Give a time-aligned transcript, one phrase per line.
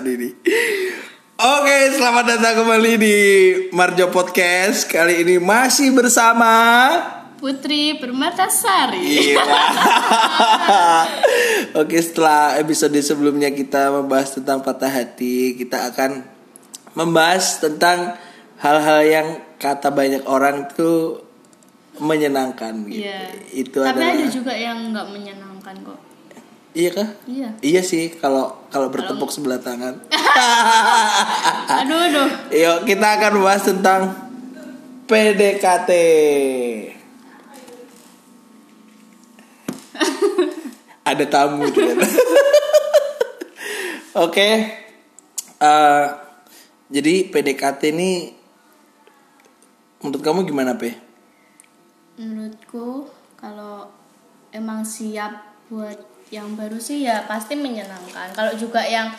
[0.00, 0.32] ini.
[1.36, 3.18] Oke, selamat datang kembali di
[3.76, 4.88] Marjo Podcast.
[4.88, 6.48] Kali ini masih bersama
[7.36, 9.04] Putri Permatasari.
[9.04, 9.44] Iya.
[11.84, 16.24] Oke, setelah episode sebelumnya kita membahas tentang patah hati, kita akan
[16.96, 18.16] membahas tentang
[18.64, 19.28] hal-hal yang
[19.60, 21.20] kata banyak orang itu
[22.00, 23.04] menyenangkan gitu.
[23.04, 23.28] Iya.
[23.52, 26.11] Itu Tapi adalah ada juga yang nggak menyenangkan kok.
[26.72, 27.08] Iya kah?
[27.28, 27.48] Iya.
[27.60, 30.00] Iya sih kalau kalau bertepuk sebelah tangan.
[31.84, 32.28] Aduh, aduh.
[32.48, 34.16] Yuk kita akan bahas tentang
[35.04, 35.90] PDKT.
[41.12, 42.08] Ada tamu ternyata.
[44.24, 44.48] Oke.
[45.60, 46.06] Eh,
[46.88, 48.32] jadi PDKT ini
[50.00, 50.96] menurut kamu gimana, Pe?
[52.16, 53.92] Menurutku kalau
[54.52, 58.32] emang siap buat yang baru sih ya pasti menyenangkan.
[58.32, 59.12] Kalau juga yang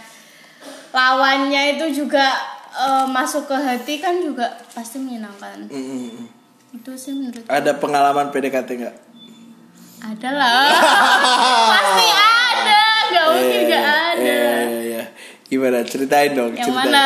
[0.89, 2.33] lawannya itu juga
[2.73, 5.69] eh, masuk ke hati kan juga pasti menyenangkan.
[5.69, 6.25] Mm-mm.
[6.73, 8.97] Itu sih menurut Ada pengalaman PDKT nggak?
[10.03, 10.67] ada lah.
[11.77, 12.81] pasti ada.
[13.07, 14.19] Gak mungkin Eh, gak ada.
[14.19, 15.03] Iya, iya, iya.
[15.47, 15.79] Gimana?
[15.85, 16.51] Ceritain dong.
[16.51, 16.91] Yang ceritain.
[16.91, 17.03] mana?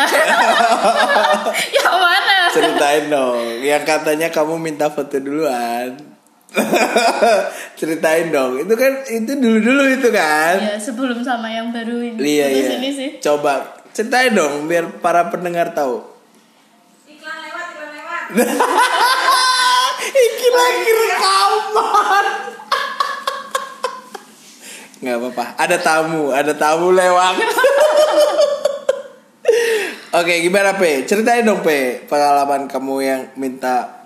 [1.78, 2.38] yang mana?
[2.50, 3.44] Ceritain dong.
[3.62, 6.17] Yang katanya kamu minta foto duluan.
[7.80, 8.64] Ceritain dong.
[8.64, 10.56] Itu kan itu dulu-dulu itu kan.
[10.58, 12.20] Ya sebelum sama yang baru ini.
[12.20, 12.70] Iya, iya.
[12.80, 13.10] ini sih.
[13.20, 16.02] Coba ceritain dong biar para pendengar tahu.
[17.10, 18.24] Iklan lewat, iklan lewat.
[20.28, 22.26] Iki lagi rekaman.
[24.98, 25.46] Nggak apa-apa.
[25.62, 27.36] Ada tamu, ada tamu lewat.
[30.18, 31.06] Oke, gimana Pe?
[31.06, 33.97] Ceritain dong Pe, pengalaman kamu yang minta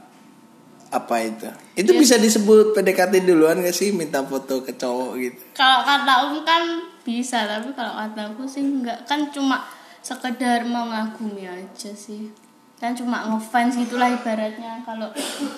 [0.92, 1.48] apa itu?
[1.80, 5.42] Itu bisa disebut PDKT duluan gak sih minta foto ke cowok gitu?
[5.56, 6.64] Kalau kata Om kan
[7.02, 9.08] bisa, tapi kalau kata aku sih enggak.
[9.08, 9.64] Kan cuma
[10.04, 12.30] sekedar mengagumi aja sih.
[12.78, 15.10] Kan cuma ngefans gitulah ibaratnya kalau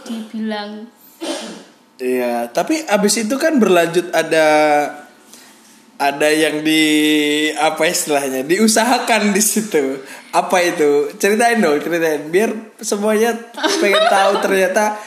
[0.05, 0.85] dibilang
[2.03, 4.47] Iya, tapi abis itu kan berlanjut ada
[6.01, 6.83] ada yang di
[7.53, 10.03] apa istilahnya diusahakan di situ.
[10.35, 11.13] Apa itu?
[11.15, 13.37] Ceritain dong, ceritain biar semuanya
[13.79, 14.99] pengen tahu ternyata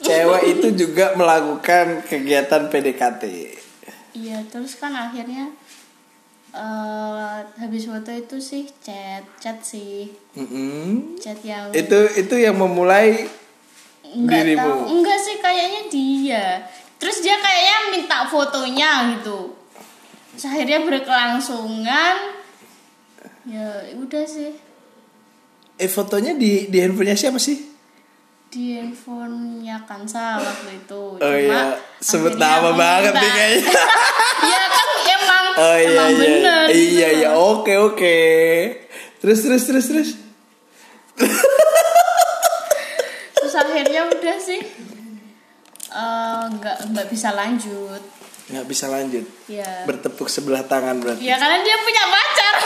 [0.00, 3.22] cewek itu juga melakukan kegiatan PDKT.
[4.14, 5.52] iya terus kan akhirnya
[6.48, 10.08] eh habis foto itu sih chat, chat sih.
[10.32, 11.14] Mm-mm.
[11.16, 13.28] Chat yang Itu itu yang memulai
[14.08, 14.64] Enggak dirimu.
[14.64, 14.80] tahu.
[14.96, 16.44] Enggak sih kayaknya dia.
[16.96, 19.52] Terus dia kayaknya minta fotonya gitu.
[20.32, 22.16] Terus akhirnya berkelangsungan.
[23.44, 24.56] Ya udah sih.
[25.76, 27.67] eh fotonya di di handphonenya siapa sih?
[28.48, 31.02] Di handphonenya Kansa waktu itu.
[31.16, 33.70] Oh iya, sebut nama banget nih kayaknya.
[34.40, 36.16] Iya kan emang Oh iya emang iya.
[36.16, 36.64] bener.
[36.64, 38.18] gitu Iya iya, oke oke.
[39.18, 40.08] Terus terus terus terus.
[43.34, 44.60] Terus akhirnya udah sih.
[45.90, 48.02] eh, nggak nggak bisa lanjut.
[48.48, 49.84] nggak bisa lanjut Ya.
[49.84, 52.54] bertepuk sebelah tangan berarti Ya karena dia punya pacar.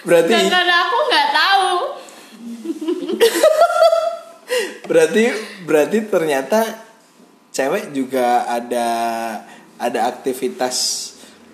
[0.00, 1.49] berarti Dan karena aku nggak tahu.
[4.90, 5.22] berarti
[5.64, 6.60] berarti ternyata
[7.54, 8.88] cewek juga ada
[9.78, 10.76] ada aktivitas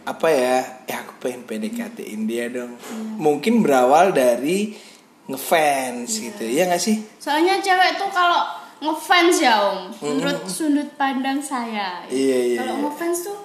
[0.06, 0.56] apa ya
[0.86, 1.98] ya aku pengen PDKT
[2.30, 2.78] dia dong
[3.18, 4.78] mungkin berawal dari
[5.26, 8.46] ngefans gitu ya nggak sih Soalnya cewek tuh kalau
[8.78, 12.04] ngefans ya om, menurut sudut pandang saya.
[12.12, 12.82] Iya, iya, Kalau iya.
[12.84, 13.38] ngefans tuh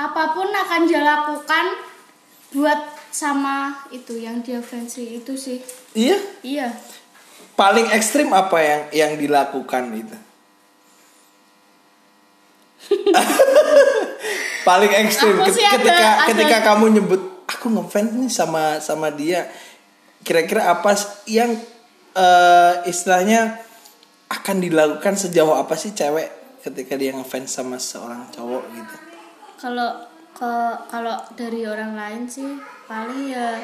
[0.00, 1.66] apa pun akan dia lakukan
[2.56, 2.80] buat
[3.12, 5.60] sama itu yang dia fancy itu sih.
[5.92, 6.68] iya Iya.
[7.54, 10.16] Paling ekstrim apa yang yang dilakukan itu?
[14.62, 18.78] Paling ekstrim Aku Ket- sih ada- ketika ada- ketika kamu nyebut aku ngefans nih sama
[18.78, 19.50] sama dia
[20.22, 20.94] kira-kira apa
[21.26, 21.50] yang
[22.14, 23.58] eh, istilahnya
[24.30, 26.30] akan dilakukan sejauh apa sih cewek
[26.62, 28.94] ketika dia ngefans sama seorang cowok gitu?
[29.58, 29.90] Kalau
[30.90, 33.58] kalau dari orang lain sih paling ya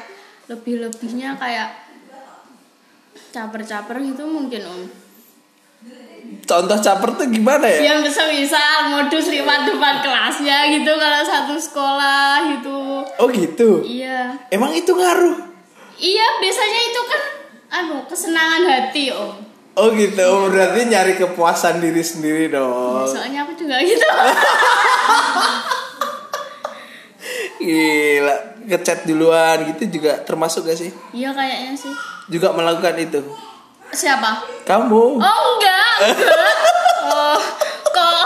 [0.46, 1.87] lebih-lebihnya kayak
[3.28, 4.82] caper-caper gitu mungkin om.
[6.44, 11.54] contoh caper tuh gimana ya Yang bisa misal modus lewat depan kelasnya gitu kalau satu
[11.56, 13.04] sekolah gitu.
[13.06, 14.36] oh gitu Iya.
[14.48, 15.48] emang itu ngaruh
[15.98, 17.22] Iya, biasanya itu kan
[17.68, 19.34] anu kesenangan hati, Om.
[19.74, 24.02] oh gitu oh, berarti nyari kepuasan diri sendiri dong Soalnya aku juga gitu.
[27.58, 28.34] Gila,
[28.68, 30.92] ngechat duluan gitu juga termasuk gak sih?
[31.10, 31.90] Iya kayaknya sih.
[32.28, 33.18] Juga melakukan itu.
[33.88, 34.44] Siapa?
[34.62, 35.16] Kamu?
[35.16, 35.92] Oh, enggak.
[36.04, 36.54] enggak.
[37.00, 37.38] Oh,
[37.86, 38.04] kok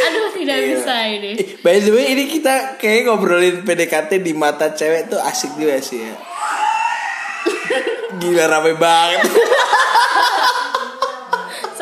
[0.00, 0.66] Aduh tidak Iya.
[0.70, 1.30] bisa ini.
[1.58, 5.98] By the way ini kita kayak ngobrolin PDKT di mata cewek tuh asik juga sih
[5.98, 6.14] ya.
[8.20, 9.24] Gila rame banget.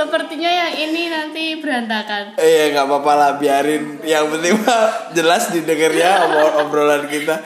[0.09, 2.41] Sepertinya yang ini nanti berantakan.
[2.41, 4.01] Iya nggak apa-apa lah biarin.
[4.01, 7.37] Yang penting mah jelas didengarnya obrol- obrolan kita.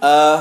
[0.00, 0.38] Eh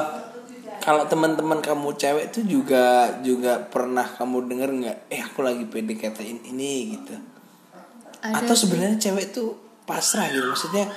[0.79, 4.97] kalau teman-teman kamu cewek tuh juga juga pernah kamu denger nggak?
[5.11, 7.19] Eh aku lagi PDKT ini gitu.
[8.23, 10.87] Ada Atau sebenarnya cewek tuh pasrah gitu maksudnya.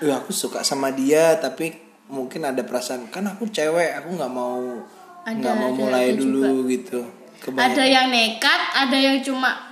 [0.00, 1.76] Ya aku suka sama dia tapi
[2.06, 4.80] mungkin ada perasaan kan aku cewek aku nggak mau
[5.26, 7.02] nggak mau ada, mulai dulu gitu.
[7.36, 9.65] Kebanyakan- ada yang nekat, ada yang cuma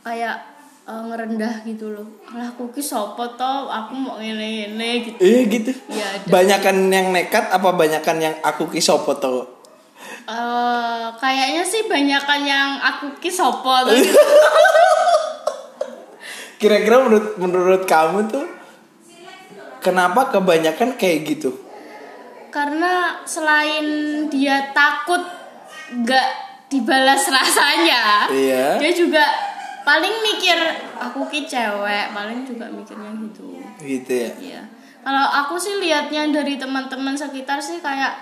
[0.00, 0.36] kayak
[0.84, 2.08] eh, ngerendah gitu loh.
[2.28, 5.18] Alah aku ki sopo toh, aku mau ngene-ngene gitu.
[5.20, 5.70] Iya gitu.
[5.88, 6.26] Ada.
[6.26, 9.44] Banyakan yang nekat apa banyakan yang aku kisopo tuh?
[10.28, 14.12] Eh, kayaknya sih banyakan yang aku ki sopo gitu.
[16.58, 18.46] Kira-kira menurut menurut kamu tuh
[19.78, 21.54] kenapa kebanyakan kayak gitu?
[22.50, 23.86] Karena selain
[24.26, 25.22] dia takut
[25.94, 26.28] nggak
[26.68, 28.76] dibalas rasanya, Iya.
[28.76, 29.24] dia juga
[29.88, 30.58] paling mikir
[31.00, 33.56] aku ki cewek, paling juga mikirnya gitu.
[33.80, 34.32] Gitu ya.
[34.36, 34.62] Iya.
[35.00, 38.20] Kalau aku sih lihatnya dari teman-teman sekitar sih kayak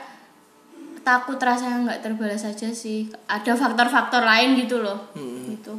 [1.03, 3.11] takut rasanya nggak terbalas aja sih.
[3.27, 5.11] Ada faktor-faktor lain gitu loh.
[5.19, 5.75] Gitu.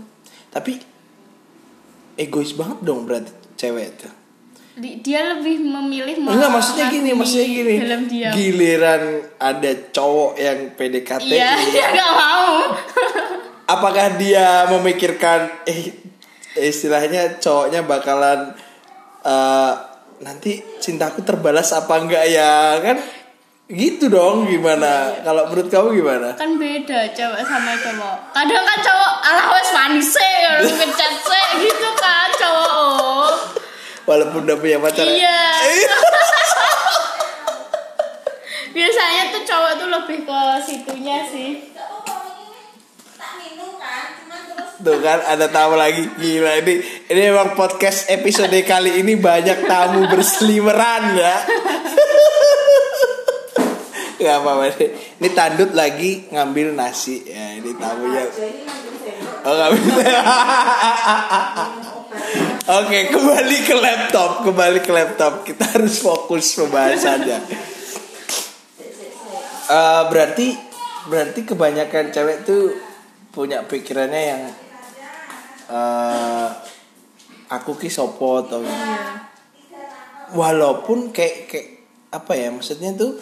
[0.52, 0.76] Tapi
[2.20, 4.10] egois banget dong berarti cewek itu.
[4.78, 7.76] Di- Dia lebih memilih mau Enggak maksudnya gini, maksudnya gini.
[7.80, 8.34] Dalam diam.
[8.36, 9.04] Giliran
[9.40, 12.52] ada cowok yang PDKT Iya, dia nggak mau.
[13.68, 15.92] Apakah dia memikirkan eh
[16.58, 18.56] istilahnya cowoknya bakalan
[19.22, 19.74] eh,
[20.24, 22.98] nanti cintaku terbalas apa enggak ya kan
[23.68, 28.18] gitu dong gimana kalau menurut kamu gimana kan beda cewek sama cowok.
[28.32, 32.72] Kadang kan cowok alah wes manis ya, ngecat se gitu kan cowok.
[32.72, 33.28] oh.
[34.08, 35.12] walaupun udah punya pacar ya?
[35.12, 35.96] Iya.
[38.76, 41.68] Biasanya tuh cowok tuh lebih ke situnya sih.
[44.88, 46.80] Tuh kan ada tamu lagi gila ini
[47.12, 51.36] ini emang podcast episode kali ini banyak tamu berseliweran ya
[54.18, 54.90] Gak apa-apa deh.
[55.22, 58.26] Ini tandut lagi ngambil nasi ya ini tamunya.
[59.46, 60.10] Oh nggak bisa.
[62.82, 65.46] Oke kembali ke laptop, kembali ke laptop.
[65.46, 67.40] Kita harus fokus pembahasannya.
[69.70, 70.58] Eh, berarti
[71.14, 72.74] berarti kebanyakan cewek tuh
[73.30, 74.42] punya pikirannya yang
[75.68, 76.50] eh
[77.48, 79.24] aku ki sopo atau Iya.
[80.30, 81.68] walaupun kayak kayak
[82.10, 83.16] apa ya maksudnya tuh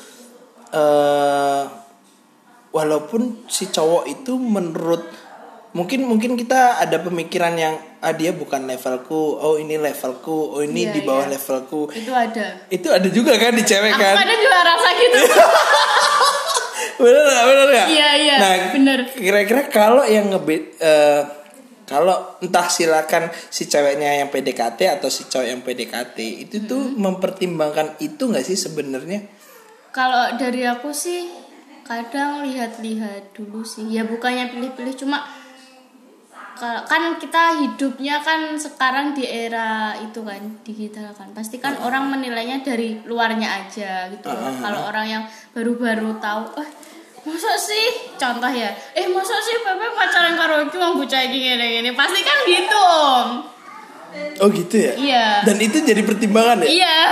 [0.72, 1.64] eh
[2.70, 5.06] walaupun si cowok itu menurut
[5.72, 10.86] mungkin mungkin kita ada pemikiran yang ah dia bukan levelku oh ini levelku oh ini
[10.86, 11.34] Iya, di bawah iya.
[11.34, 12.46] levelku Itu ada.
[12.68, 15.20] itu ada juga kan di cewek Aku kan kadang juga rasa gitu.
[16.96, 19.00] bener gak bener gak Iya, iya, nah bener.
[19.10, 21.22] kira-kira kalau yang ngebet eh,
[21.86, 26.98] kalau entah silakan si ceweknya yang PDKT atau si cowok yang PDKT itu tuh Hmm.
[27.00, 29.22] mempertimbangkan itu nggak sih sebenarnya
[29.90, 31.30] Kalau dari aku sih
[31.82, 33.88] kadang lihat-lihat dulu sih.
[33.88, 35.24] Ya bukannya pilih-pilih cuma
[36.56, 42.08] ka- kan kita hidupnya kan sekarang di era itu kan digital kan pasti kan orang
[42.10, 44.52] menilainya dari luarnya aja gitu loh.
[44.58, 46.70] kalau orang yang baru-baru tahu eh
[47.26, 48.14] masa sih?
[48.16, 48.70] Contoh ya.
[48.94, 51.92] Eh masa sih Pepe pacaran karo iki wong bocah iki ngene-ngene?
[51.98, 53.30] Pasti kan gitu om.
[54.40, 54.94] Oh gitu ya?
[54.96, 55.28] Iya.
[55.44, 56.68] Dan itu jadi pertimbangan ya?
[56.70, 56.98] Iya.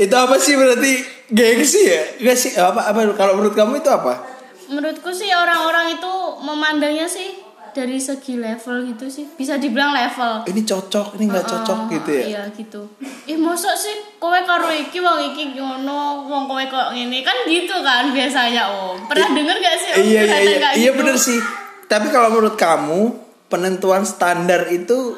[0.00, 0.92] Itu apa sih berarti?
[1.30, 2.02] Gengsi ya?
[2.24, 4.18] Gak sih apa apa kalau menurut kamu itu apa?
[4.66, 7.39] Menurutku sih orang-orang itu memandangnya sih
[7.72, 12.10] dari segi level gitu sih bisa dibilang level ini cocok ini nggak cocok Oh, gitu
[12.12, 12.82] ya Iya gitu.
[13.24, 17.76] Ih mosok sih kowe karo iki wong iki ngono, wong kowe kok ngene kan gitu
[17.80, 19.06] kan biasanya Om.
[19.06, 20.02] Pernah denger gak sih Om?
[20.02, 20.98] iya iya iya iya gitu?
[20.98, 21.38] bener sih
[21.84, 23.00] tapi kalau menurut kamu
[23.46, 25.14] penentuan standar itu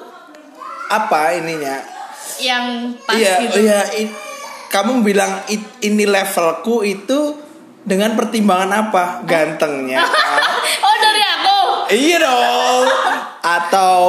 [0.87, 1.76] apa ininya
[2.38, 2.64] Yang
[3.02, 3.56] pas iya gitu.
[3.61, 4.12] iya i-
[4.68, 7.37] kamu bilang i- ini levelku itu
[7.82, 10.00] dengan pertimbangan apa gantengnya.
[11.92, 12.84] iya dong.
[13.44, 14.00] Atau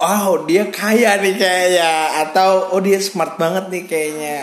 [0.00, 1.92] oh dia kaya nih kayaknya.
[2.26, 4.36] Atau oh dia smart banget nih kayaknya.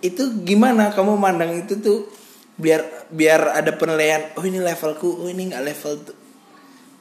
[0.00, 2.08] Itu gimana kamu mandang itu tuh?
[2.60, 6.16] Biar biar ada penilaian oh ini levelku oh ini nggak level tuh.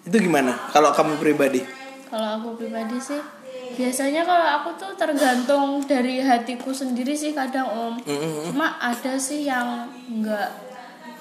[0.08, 1.64] Itu gimana kalau kamu pribadi?
[2.10, 3.22] Kalau aku pribadi sih
[3.70, 7.96] biasanya kalau aku tuh tergantung dari hatiku sendiri sih kadang Om.
[8.02, 8.50] Mm-mm.
[8.50, 10.69] Cuma ada sih yang nggak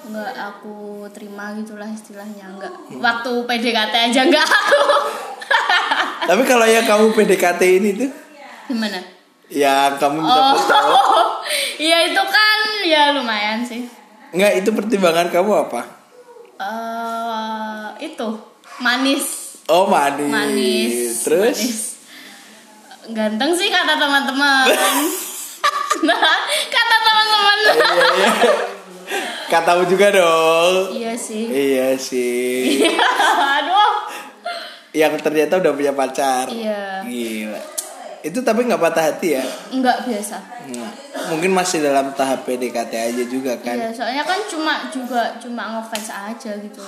[0.01, 0.75] nggak aku
[1.09, 4.81] terima gitulah istilahnya nggak waktu PDKT aja nggak aku
[6.29, 8.09] Tapi kalau yang kamu PDKT ini tuh
[8.67, 9.01] Gimana?
[9.49, 10.77] yang kamu minta Oh, foto.
[11.75, 13.89] iya itu kan ya lumayan sih.
[14.29, 15.81] Enggak, itu pertimbangan kamu apa?
[16.55, 18.29] eh itu
[18.77, 20.29] manis, Oh, manis.
[20.29, 20.93] manis.
[21.25, 21.81] Terus manis.
[23.09, 24.69] Ganteng sih kata teman-teman.
[26.05, 26.37] nah,
[26.69, 27.57] kata teman-teman.
[29.49, 30.93] Katamu juga dong.
[30.93, 31.45] iya sih.
[31.49, 32.85] Iya sih.
[33.57, 33.93] Aduh.
[34.93, 36.45] Yang ternyata udah punya pacar.
[36.47, 37.01] Iya.
[37.03, 37.61] Gila.
[38.19, 39.43] Itu tapi nggak patah hati ya?
[39.71, 40.37] Enggak biasa.
[40.67, 40.93] Nggak.
[41.29, 43.73] Mungkin masih dalam tahap PDKT aja juga kan?
[43.73, 46.83] Iya, soalnya kan cuma juga cuma ngefans aja gitu.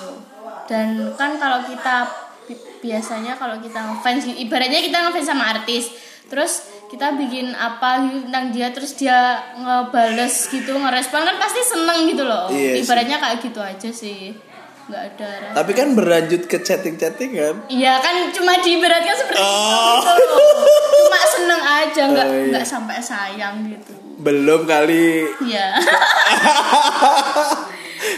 [0.67, 2.03] Dan kan kalau kita
[2.45, 5.87] bi- biasanya kalau kita ngefans ibaratnya kita ngefans sama artis,
[6.27, 9.19] terus kita bikin apa gitu tentang dia terus dia
[9.55, 12.51] ngebales gitu, ngerespon kan pasti seneng gitu loh.
[12.51, 12.83] Iya sih.
[12.83, 14.35] ibaratnya kayak gitu aja sih.
[14.81, 15.55] Nggak ada rasa.
[15.55, 17.55] Tapi kan berlanjut ke chatting-chatting kan?
[17.65, 19.95] Iya kan cuma diibaratkan seperti Oh.
[19.95, 20.67] itu gitu loh.
[20.99, 22.47] Cuma seneng aja nggak Oh, iya.
[22.51, 23.93] nggak sampai sayang gitu.
[24.19, 25.79] Belum kali Iya.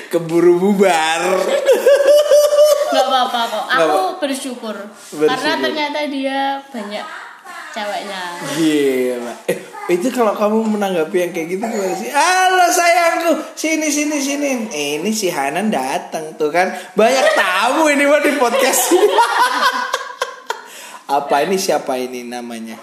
[0.10, 1.22] keburu bubar.
[2.90, 4.76] nggak apa-apa kok aku bersyukur.
[5.10, 5.26] Bersyukur.
[5.26, 7.06] karena ternyata dia banyak
[7.74, 9.34] ceweknya Gila.
[9.50, 9.58] Eh,
[9.98, 12.14] itu kalau kamu menanggapi yang kayak gitu gimana sih?
[12.14, 14.70] Halo sayangku, sini sini sini.
[14.70, 16.70] Eh, ini si Hanan datang tuh kan.
[16.94, 18.94] Banyak tamu ini mah di podcast.
[21.18, 22.78] Apa ini siapa ini namanya?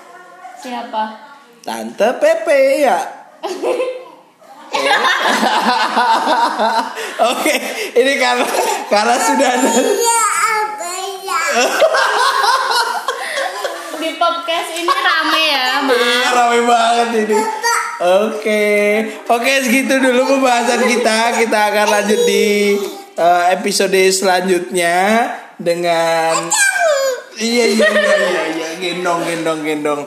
[0.61, 1.17] siapa
[1.65, 3.01] Tante Pepe ya.
[3.41, 3.49] Eh.
[7.33, 7.55] Oke,
[7.97, 8.45] ini karena
[8.93, 9.83] karena sudah ada di
[14.21, 15.67] podcast ini rame ya.
[15.89, 17.39] Iya, rame banget ini.
[18.01, 18.65] Oke,
[19.29, 21.41] oke segitu dulu pembahasan kita.
[21.41, 22.77] Kita akan lanjut di
[23.17, 26.53] eh, episode selanjutnya dengan
[27.41, 30.01] iya iya iya iya iya gendong gendong gendong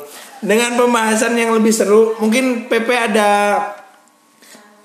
[0.46, 2.14] dengan pembahasan yang lebih seru.
[2.22, 3.32] Mungkin PP ada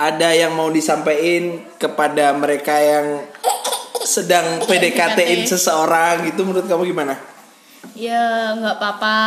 [0.01, 3.29] ada yang mau disampaikan kepada mereka yang
[4.09, 5.53] sedang PDKT-in PDKT.
[5.53, 7.38] seseorang gitu menurut kamu gimana?
[7.99, 9.19] Ya nggak apa-apa.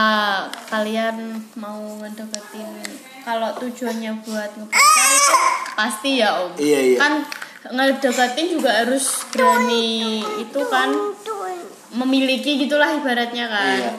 [0.72, 2.70] Kalian mau ngedeketin
[3.22, 5.36] kalau tujuannya buat ngepacar itu
[5.78, 6.52] pasti ya om.
[6.58, 6.98] Iya, iya.
[6.98, 7.14] kan
[7.72, 10.90] ngedeketin juga harus berani itu kan
[11.92, 13.80] memiliki gitulah ibaratnya kan.
[13.80, 13.94] Iya.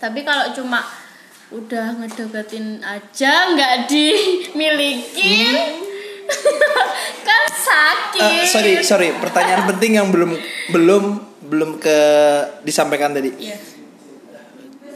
[0.00, 0.80] tapi kalau cuma
[1.52, 5.54] udah ngedeketin aja nggak dimilikin.
[5.54, 5.89] Kan
[8.10, 10.34] sakit Eh, sorry sorry pertanyaan penting yang belum
[10.70, 11.04] belum
[11.46, 11.98] belum ke
[12.62, 13.58] disampaikan tadi Iya.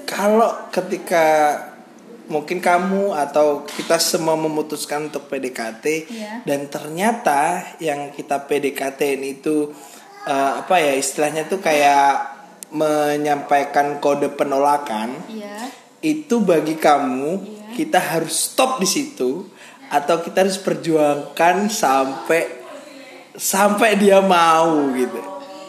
[0.04, 1.56] kalau ketika
[2.24, 6.32] mungkin kamu atau kita semua memutuskan untuk PDKT Iya.
[6.48, 9.72] dan ternyata yang kita PDKT itu
[10.24, 12.32] eh, apa ya istilahnya tuh kayak
[12.72, 15.68] menyampaikan kode penolakan Iya.
[16.00, 17.66] itu bagi kamu Iya.
[17.76, 19.44] kita harus stop di situ
[19.92, 22.63] atau kita harus perjuangkan sampai
[23.34, 25.18] sampai dia mau gitu.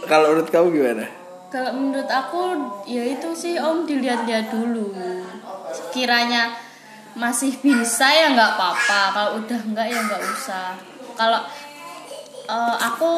[0.06, 1.06] Kalau menurut kamu gimana?
[1.50, 2.42] Kalau menurut aku
[2.86, 4.94] ya itu sih Om dilihat-lihat dulu.
[5.74, 6.54] Sekiranya
[7.18, 9.02] masih bisa ya nggak apa-apa.
[9.14, 10.78] Kalau udah enggak ya nggak usah.
[11.18, 11.42] Kalau
[12.46, 13.12] eh, aku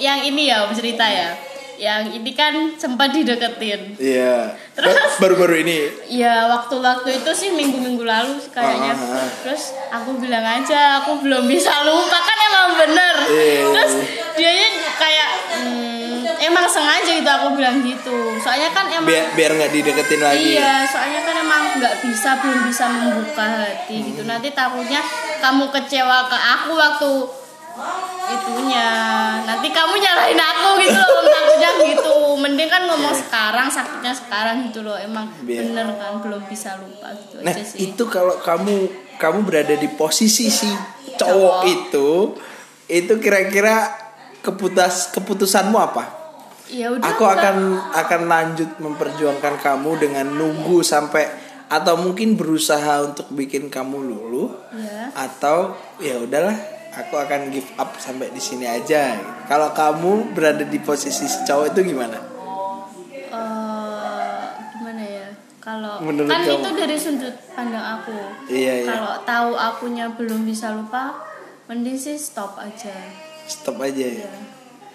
[0.00, 1.36] yang ini ya Om cerita ya.
[1.80, 3.96] Yang ini kan sempat dideketin.
[3.96, 4.52] Iya.
[4.76, 5.16] Terus?
[5.16, 5.88] Baru-baru ini.
[6.12, 8.92] Ya waktu-waktu itu sih minggu-minggu lalu kayaknya.
[8.92, 9.28] Ah, ah, ah.
[9.44, 12.36] Terus aku bilang aja aku belum bisa lupa kan
[17.40, 18.16] aku bilang gitu.
[18.36, 20.54] Soalnya kan emang Biar biar nggak dideketin lagi.
[20.54, 24.20] Iya, soalnya kan emang nggak bisa belum bisa membuka hati gitu.
[24.20, 24.30] Hmm.
[24.30, 25.00] Nanti takutnya
[25.38, 27.10] kamu kecewa ke aku waktu
[28.30, 28.88] itunya.
[29.42, 32.14] Nanti kamu nyalahin aku gitu loh, takutnya gitu.
[32.36, 34.94] Mending kan ngomong sekarang, sakitnya sekarang gitu loh.
[34.94, 37.90] Emang Biar- bener kan belum bisa lupa gitu Nah aja sih.
[37.90, 38.74] itu kalau kamu
[39.16, 40.68] kamu berada di posisi si
[41.10, 41.62] cowok Cowok.
[41.66, 42.08] itu
[42.88, 43.92] itu kira-kira
[44.40, 46.19] keputus keputusanmu apa?
[46.70, 47.02] Ya udah.
[47.04, 47.56] Aku akan
[47.90, 51.26] akan lanjut memperjuangkan kamu dengan nunggu sampai
[51.66, 55.10] atau mungkin berusaha untuk bikin kamu luluh Ya.
[55.14, 56.54] atau ya udahlah
[56.90, 59.14] aku akan give up sampai di sini aja.
[59.46, 62.18] Kalau kamu berada di posisi si cowok itu gimana?
[63.30, 65.28] eh, gimana ya?
[65.60, 66.56] Kalau Menurut kan kamu?
[66.56, 68.14] itu dari sudut pandang aku.
[68.48, 68.88] Iya, iya.
[68.88, 71.14] Kalau tahu akunya belum bisa lupa,
[71.66, 72.94] mending sih stop aja.
[73.46, 74.24] Stop aja ya.
[74.24, 74.32] Iya.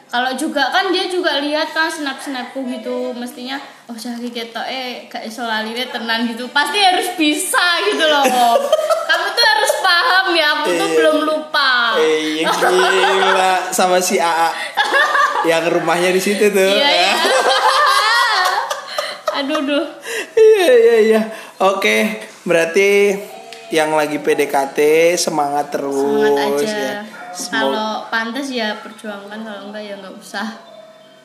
[0.05, 3.57] Kalau juga kan dia juga lihat kan snap snapku gitu, mestinya
[3.89, 6.45] oh cari ketok eh gak iso lali we tenan gitu.
[6.53, 8.23] Pasti harus bisa gitu loh.
[9.09, 10.97] Kamu tuh harus paham ya, aku tuh Iya.
[10.97, 11.73] belum lupa.
[11.99, 12.47] Eh, iya,
[13.25, 14.49] gila sama si AA
[15.45, 16.71] yang rumahnya di situ tuh.
[16.73, 17.13] Iya iya.
[19.41, 19.85] Aduh duh.
[20.37, 21.21] iya.
[21.59, 23.15] Oke, berarti
[23.73, 24.79] yang lagi PDKT
[25.17, 27.14] semangat terus semangat aja ya.
[27.35, 30.47] Kalau pantas ya perjuangkan kalau enggak ya nggak usah.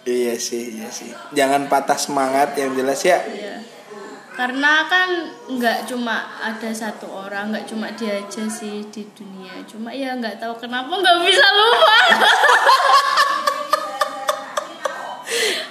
[0.04, 1.12] Iya sih, iya sih.
[1.36, 3.20] Jangan patah semangat yang jelas ya.
[3.30, 3.60] ya
[4.40, 9.52] karena kan nggak cuma ada satu orang nggak cuma dia aja sih di dunia.
[9.68, 11.98] Cuma ya nggak tahu kenapa nggak bisa lupa.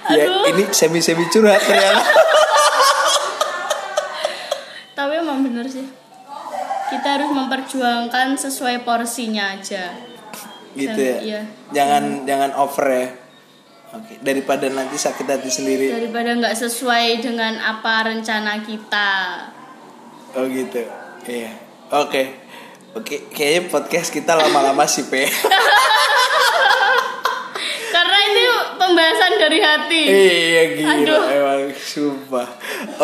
[0.10, 2.02] Ya, ini semi-semi curhat ternyata.
[4.98, 5.86] tapi emang bener sih.
[6.90, 9.94] Kita harus memperjuangkan sesuai porsinya aja
[10.78, 11.18] gitu ya.
[11.22, 11.42] Iya.
[11.74, 13.08] Jangan jangan over ya.
[13.90, 15.90] Oke, daripada nanti sakit hati sendiri.
[15.90, 19.10] daripada nggak sesuai dengan apa rencana kita
[20.38, 20.86] Oh gitu.
[21.26, 21.58] Iya.
[21.90, 22.38] Oke.
[22.94, 25.26] Oke, kayaknya podcast kita lama-lama sih, Pe.
[27.90, 28.44] karena ini
[28.78, 31.24] pembahasan dari hati iya gila Aduh.
[31.30, 32.48] emang sumpah.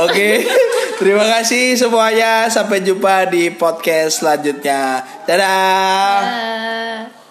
[0.05, 0.45] Oke.
[1.01, 2.47] Terima kasih semuanya.
[2.47, 5.03] Sampai jumpa di podcast selanjutnya.
[5.25, 6.21] Dadah.
[6.21, 7.24] Bye.